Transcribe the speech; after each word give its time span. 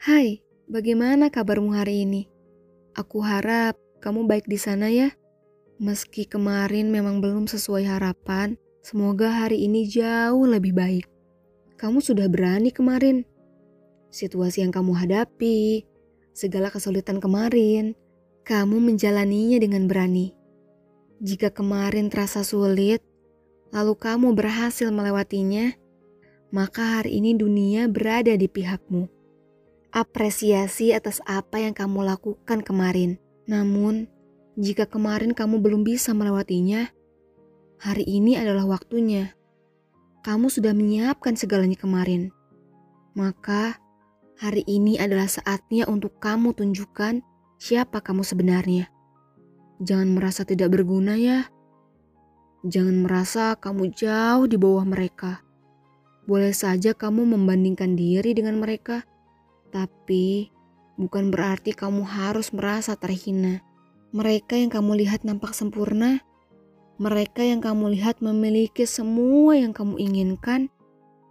Hai, 0.00 0.40
bagaimana 0.64 1.28
kabarmu 1.28 1.76
hari 1.76 2.08
ini? 2.08 2.24
Aku 2.96 3.20
harap 3.20 3.76
kamu 4.00 4.24
baik 4.24 4.48
di 4.48 4.56
sana 4.56 4.88
ya. 4.88 5.12
Meski 5.76 6.24
kemarin 6.24 6.88
memang 6.88 7.20
belum 7.20 7.44
sesuai 7.44 7.84
harapan, 7.84 8.56
semoga 8.80 9.28
hari 9.28 9.60
ini 9.68 9.84
jauh 9.84 10.48
lebih 10.48 10.72
baik. 10.72 11.04
Kamu 11.76 12.00
sudah 12.00 12.32
berani 12.32 12.72
kemarin. 12.72 13.28
Situasi 14.08 14.64
yang 14.64 14.72
kamu 14.72 14.96
hadapi, 14.96 15.84
segala 16.32 16.72
kesulitan 16.72 17.20
kemarin, 17.20 17.92
kamu 18.48 18.80
menjalaninya 18.80 19.60
dengan 19.60 19.84
berani. 19.84 20.32
Jika 21.20 21.52
kemarin 21.52 22.08
terasa 22.08 22.40
sulit, 22.40 23.04
lalu 23.68 24.00
kamu 24.00 24.32
berhasil 24.32 24.88
melewatinya, 24.88 25.76
maka 26.56 27.04
hari 27.04 27.20
ini 27.20 27.36
dunia 27.36 27.84
berada 27.84 28.32
di 28.32 28.48
pihakmu 28.48 29.19
apresiasi 29.90 30.94
atas 30.94 31.18
apa 31.26 31.58
yang 31.58 31.74
kamu 31.74 32.06
lakukan 32.06 32.62
kemarin. 32.62 33.18
Namun, 33.50 34.06
jika 34.54 34.86
kemarin 34.86 35.34
kamu 35.34 35.58
belum 35.58 35.82
bisa 35.82 36.14
melewatinya, 36.14 36.90
hari 37.82 38.06
ini 38.06 38.38
adalah 38.38 38.66
waktunya. 38.66 39.34
Kamu 40.22 40.52
sudah 40.52 40.70
menyiapkan 40.76 41.34
segalanya 41.34 41.78
kemarin. 41.78 42.30
Maka, 43.18 43.80
hari 44.38 44.62
ini 44.70 45.00
adalah 45.00 45.26
saatnya 45.26 45.90
untuk 45.90 46.22
kamu 46.22 46.54
tunjukkan 46.54 47.24
siapa 47.58 47.98
kamu 47.98 48.22
sebenarnya. 48.22 48.86
Jangan 49.80 50.12
merasa 50.12 50.44
tidak 50.44 50.76
berguna 50.76 51.16
ya. 51.16 51.48
Jangan 52.60 53.08
merasa 53.08 53.56
kamu 53.56 53.96
jauh 53.96 54.44
di 54.44 54.60
bawah 54.60 54.84
mereka. 54.84 55.40
Boleh 56.28 56.52
saja 56.52 56.92
kamu 56.92 57.24
membandingkan 57.24 57.96
diri 57.96 58.36
dengan 58.36 58.60
mereka 58.60 59.08
tapi 59.70 60.50
bukan 61.00 61.32
berarti 61.32 61.72
kamu 61.72 62.04
harus 62.04 62.52
merasa 62.52 62.92
terhina. 62.98 63.64
Mereka 64.10 64.58
yang 64.58 64.68
kamu 64.68 65.06
lihat 65.06 65.22
nampak 65.22 65.54
sempurna, 65.54 66.20
mereka 67.00 67.40
yang 67.40 67.64
kamu 67.64 67.96
lihat 67.96 68.20
memiliki 68.20 68.84
semua 68.84 69.56
yang 69.56 69.72
kamu 69.72 69.96
inginkan, 69.96 70.68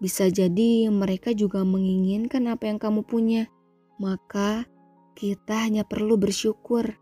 bisa 0.00 0.32
jadi 0.32 0.88
mereka 0.88 1.36
juga 1.36 1.60
menginginkan 1.66 2.48
apa 2.48 2.70
yang 2.70 2.80
kamu 2.80 3.04
punya. 3.04 3.50
Maka 4.00 4.64
kita 5.12 5.68
hanya 5.68 5.84
perlu 5.84 6.16
bersyukur. 6.16 6.96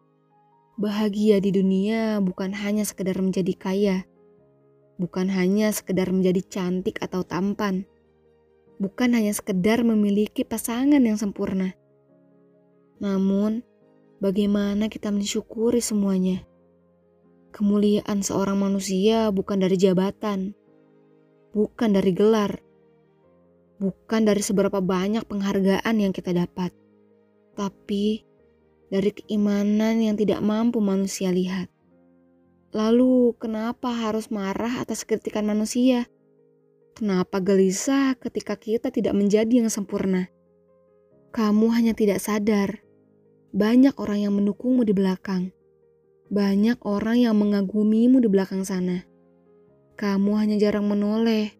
Bahagia 0.78 1.38
di 1.38 1.54
dunia 1.54 2.18
bukan 2.18 2.54
hanya 2.54 2.86
sekedar 2.86 3.18
menjadi 3.18 3.54
kaya, 3.54 3.96
bukan 4.98 5.26
hanya 5.26 5.74
sekedar 5.74 6.10
menjadi 6.10 6.38
cantik 6.46 7.02
atau 7.02 7.26
tampan 7.26 7.86
bukan 8.78 9.14
hanya 9.14 9.34
sekedar 9.34 9.82
memiliki 9.82 10.46
pasangan 10.46 11.02
yang 11.02 11.18
sempurna. 11.18 11.74
Namun, 12.98 13.62
bagaimana 14.22 14.90
kita 14.90 15.10
mensyukuri 15.10 15.82
semuanya? 15.82 16.46
Kemuliaan 17.50 18.22
seorang 18.22 18.58
manusia 18.58 19.30
bukan 19.34 19.58
dari 19.62 19.74
jabatan, 19.78 20.54
bukan 21.54 21.90
dari 21.90 22.14
gelar, 22.14 22.62
bukan 23.82 24.26
dari 24.26 24.42
seberapa 24.42 24.82
banyak 24.82 25.26
penghargaan 25.26 25.94
yang 25.98 26.14
kita 26.14 26.34
dapat, 26.34 26.74
tapi 27.58 28.22
dari 28.88 29.10
keimanan 29.14 30.00
yang 30.00 30.16
tidak 30.18 30.42
mampu 30.42 30.78
manusia 30.82 31.30
lihat. 31.34 31.70
Lalu, 32.76 33.32
kenapa 33.40 33.88
harus 33.88 34.28
marah 34.28 34.84
atas 34.84 35.08
kritikan 35.08 35.48
manusia? 35.48 36.04
Kenapa 36.98 37.38
gelisah 37.38 38.18
ketika 38.18 38.58
kita 38.58 38.90
tidak 38.90 39.14
menjadi 39.14 39.62
yang 39.62 39.70
sempurna? 39.70 40.26
Kamu 41.30 41.70
hanya 41.70 41.94
tidak 41.94 42.18
sadar. 42.18 42.82
Banyak 43.54 43.94
orang 44.02 44.26
yang 44.26 44.34
mendukungmu 44.34 44.82
di 44.82 44.90
belakang. 44.90 45.54
Banyak 46.26 46.82
orang 46.82 47.22
yang 47.22 47.38
mengagumimu 47.38 48.18
di 48.18 48.26
belakang 48.26 48.66
sana. 48.66 49.06
Kamu 49.94 50.42
hanya 50.42 50.58
jarang 50.58 50.90
menoleh. 50.90 51.54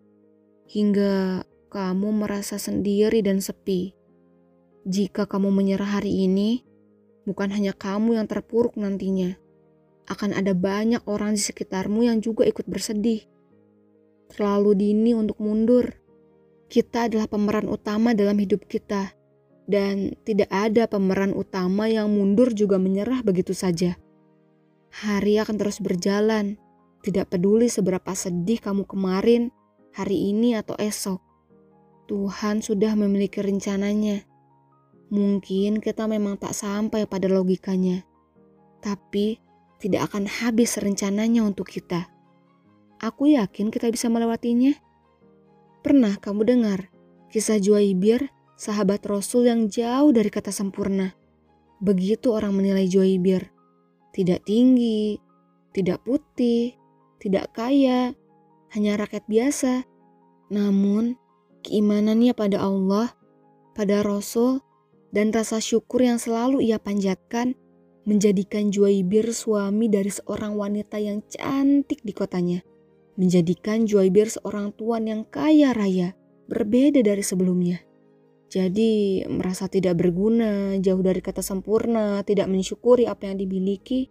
Hingga 0.75 1.47
kamu 1.71 2.19
merasa 2.19 2.59
sendiri 2.59 3.23
dan 3.23 3.39
sepi. 3.39 3.95
Jika 4.91 5.31
kamu 5.31 5.55
menyerah 5.55 6.03
hari 6.03 6.27
ini, 6.27 6.67
bukan 7.31 7.55
hanya 7.55 7.79
kamu 7.79 8.19
yang 8.19 8.27
terpuruk 8.27 8.75
nantinya. 8.75 9.39
Akan 10.11 10.35
ada 10.35 10.51
banyak 10.51 11.07
orang 11.07 11.39
di 11.39 11.43
sekitarmu 11.47 12.11
yang 12.11 12.19
juga 12.19 12.43
ikut 12.43 12.67
bersedih 12.67 13.38
terlalu 14.39 14.79
dini 14.79 15.19
untuk 15.19 15.43
mundur. 15.43 15.99
Kita 16.71 17.11
adalah 17.11 17.27
pemeran 17.27 17.67
utama 17.67 18.15
dalam 18.15 18.39
hidup 18.39 18.71
kita, 18.71 19.11
dan 19.67 20.15
tidak 20.23 20.47
ada 20.55 20.87
pemeran 20.87 21.35
utama 21.35 21.91
yang 21.91 22.07
mundur 22.07 22.55
juga 22.55 22.79
menyerah 22.79 23.27
begitu 23.27 23.51
saja. 23.51 23.99
Hari 24.95 25.43
akan 25.43 25.59
terus 25.59 25.83
berjalan, 25.83 26.55
tidak 27.03 27.35
peduli 27.35 27.67
seberapa 27.67 28.15
sedih 28.15 28.63
kamu 28.63 28.87
kemarin, 28.87 29.51
hari 29.91 30.31
ini, 30.31 30.55
atau 30.55 30.79
esok. 30.79 31.19
Tuhan 32.07 32.63
sudah 32.63 32.95
memiliki 32.95 33.43
rencananya. 33.43 34.23
Mungkin 35.11 35.83
kita 35.83 36.07
memang 36.07 36.39
tak 36.39 36.55
sampai 36.55 37.11
pada 37.11 37.27
logikanya, 37.27 38.07
tapi 38.79 39.43
tidak 39.83 40.13
akan 40.13 40.31
habis 40.31 40.79
rencananya 40.79 41.43
untuk 41.43 41.67
kita. 41.67 42.18
Aku 42.99 43.31
yakin 43.31 43.71
kita 43.71 43.95
bisa 43.95 44.11
melewatinya. 44.11 44.75
Pernah 45.87 46.19
kamu 46.19 46.43
dengar 46.43 46.91
kisah 47.31 47.63
Juaibir, 47.63 48.27
sahabat 48.59 49.07
Rasul 49.07 49.47
yang 49.47 49.71
jauh 49.71 50.11
dari 50.11 50.27
kata 50.35 50.51
sempurna? 50.51 51.15
Begitu 51.79 52.35
orang 52.35 52.59
menilai 52.59 52.91
Juaibir. 52.91 53.55
Tidak 54.11 54.43
tinggi, 54.43 55.15
tidak 55.71 56.03
putih, 56.03 56.75
tidak 57.23 57.55
kaya, 57.55 58.19
hanya 58.75 58.99
rakyat 58.99 59.23
biasa. 59.31 59.87
Namun, 60.51 61.15
keimanannya 61.63 62.35
pada 62.35 62.67
Allah, 62.67 63.15
pada 63.79 64.03
Rasul, 64.03 64.59
dan 65.15 65.31
rasa 65.31 65.63
syukur 65.63 66.03
yang 66.03 66.19
selalu 66.19 66.67
ia 66.67 66.83
panjatkan 66.83 67.55
menjadikan 68.11 68.75
Juaibir 68.75 69.31
suami 69.31 69.87
dari 69.87 70.11
seorang 70.11 70.59
wanita 70.59 70.99
yang 70.99 71.23
cantik 71.31 72.03
di 72.03 72.11
kotanya 72.11 72.59
menjadikan 73.19 73.83
Juaibir 73.83 74.31
seorang 74.31 74.71
tuan 74.79 75.11
yang 75.11 75.27
kaya 75.27 75.75
raya, 75.75 76.15
berbeda 76.47 77.03
dari 77.03 77.27
sebelumnya. 77.27 77.83
Jadi 78.49 79.27
merasa 79.29 79.69
tidak 79.69 80.01
berguna, 80.01 80.79
jauh 80.81 81.03
dari 81.03 81.21
kata 81.21 81.43
sempurna, 81.45 82.23
tidak 82.25 82.49
mensyukuri 82.49 83.05
apa 83.05 83.29
yang 83.29 83.43
dimiliki, 83.43 84.09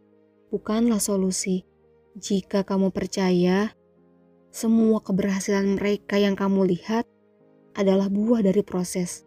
bukanlah 0.52 1.02
solusi. 1.02 1.66
Jika 2.20 2.62
kamu 2.68 2.94
percaya, 2.94 3.74
semua 4.52 5.02
keberhasilan 5.02 5.80
mereka 5.80 6.20
yang 6.20 6.36
kamu 6.36 6.70
lihat 6.70 7.08
adalah 7.74 8.12
buah 8.12 8.44
dari 8.46 8.62
proses. 8.62 9.24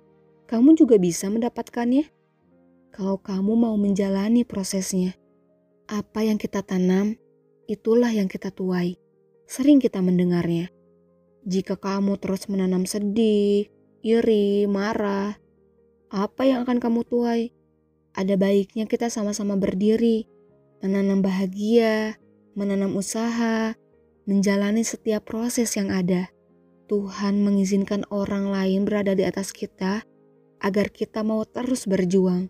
Kamu 0.47 0.77
juga 0.77 1.01
bisa 1.01 1.27
mendapatkannya 1.33 2.07
kalau 2.95 3.17
kamu 3.19 3.57
mau 3.57 3.75
menjalani 3.81 4.45
prosesnya. 4.45 5.17
Apa 5.91 6.23
yang 6.23 6.39
kita 6.39 6.63
tanam, 6.63 7.19
itulah 7.67 8.15
yang 8.15 8.31
kita 8.31 8.55
tuai 8.55 9.00
sering 9.51 9.83
kita 9.83 9.99
mendengarnya. 9.99 10.71
Jika 11.43 11.75
kamu 11.75 12.23
terus 12.23 12.47
menanam 12.47 12.87
sedih, 12.87 13.67
iri, 13.99 14.71
marah, 14.71 15.35
apa 16.07 16.47
yang 16.47 16.63
akan 16.63 16.79
kamu 16.79 17.03
tuai? 17.03 17.51
Ada 18.15 18.39
baiknya 18.39 18.87
kita 18.87 19.11
sama-sama 19.11 19.59
berdiri, 19.59 20.31
menanam 20.79 21.19
bahagia, 21.19 22.15
menanam 22.55 22.95
usaha, 22.95 23.75
menjalani 24.31 24.87
setiap 24.87 25.27
proses 25.27 25.75
yang 25.75 25.91
ada. 25.91 26.31
Tuhan 26.87 27.43
mengizinkan 27.43 28.07
orang 28.15 28.55
lain 28.55 28.87
berada 28.87 29.19
di 29.19 29.27
atas 29.27 29.51
kita 29.51 30.07
agar 30.63 30.87
kita 30.95 31.27
mau 31.27 31.43
terus 31.43 31.91
berjuang. 31.91 32.47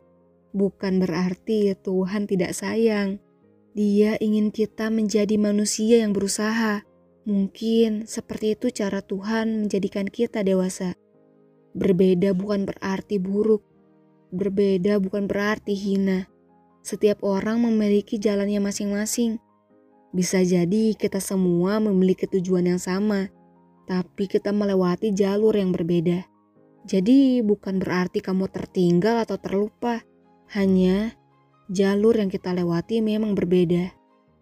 Bukan 0.53 1.01
berarti 1.01 1.73
Tuhan 1.81 2.29
tidak 2.29 2.53
sayang. 2.53 3.25
Dia 3.73 4.21
ingin 4.21 4.53
kita 4.53 4.93
menjadi 4.93 5.41
manusia 5.41 6.05
yang 6.05 6.13
berusaha, 6.13 6.90
Mungkin 7.29 8.09
seperti 8.09 8.57
itu 8.57 8.73
cara 8.73 9.05
Tuhan 9.05 9.67
menjadikan 9.67 10.09
kita 10.09 10.41
dewasa. 10.41 10.97
Berbeda 11.77 12.33
bukan 12.33 12.65
berarti 12.65 13.21
buruk, 13.21 13.63
berbeda 14.33 14.99
bukan 14.99 15.29
berarti 15.29 15.77
hina. 15.77 16.27
Setiap 16.81 17.21
orang 17.21 17.61
memiliki 17.61 18.17
jalannya 18.17 18.59
masing-masing. 18.65 19.37
Bisa 20.11 20.41
jadi 20.43 20.97
kita 20.97 21.21
semua 21.21 21.79
memiliki 21.79 22.27
tujuan 22.27 22.67
yang 22.67 22.81
sama, 22.81 23.31
tapi 23.85 24.27
kita 24.27 24.51
melewati 24.51 25.13
jalur 25.15 25.55
yang 25.55 25.71
berbeda. 25.71 26.27
Jadi, 26.89 27.45
bukan 27.45 27.77
berarti 27.77 28.25
kamu 28.25 28.49
tertinggal 28.49 29.23
atau 29.23 29.37
terlupa, 29.37 30.01
hanya 30.57 31.13
jalur 31.69 32.17
yang 32.17 32.33
kita 32.33 32.57
lewati 32.57 33.05
memang 33.05 33.37
berbeda. 33.37 33.93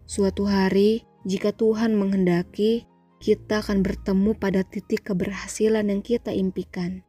Suatu 0.09 0.47
hari, 0.47 1.05
jika 1.29 1.53
Tuhan 1.53 1.93
menghendaki, 1.93 2.89
kita 3.21 3.61
akan 3.61 3.85
bertemu 3.85 4.33
pada 4.41 4.65
titik 4.65 5.13
keberhasilan 5.13 5.93
yang 5.93 6.01
kita 6.01 6.33
impikan. 6.33 7.05